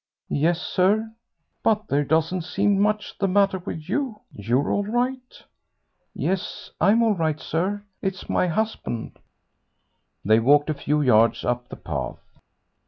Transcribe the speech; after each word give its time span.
"Yes, 0.31 0.59
sir." 0.59 1.11
"But 1.61 1.87
there 1.87 2.03
doesn't 2.03 2.41
seem 2.41 2.79
much 2.79 3.15
the 3.19 3.27
matter 3.27 3.59
with 3.59 3.87
you. 3.87 4.21
You're 4.33 4.71
all 4.71 4.83
right." 4.83 5.43
"Yes, 6.15 6.71
I'm 6.81 7.03
all 7.03 7.13
right, 7.13 7.39
sir; 7.39 7.83
it's 8.01 8.27
my 8.27 8.47
husband." 8.47 9.19
They 10.25 10.39
walked 10.39 10.71
a 10.71 10.73
few 10.73 11.03
yards 11.03 11.45
up 11.45 11.69
the 11.69 11.75
path. 11.75 12.17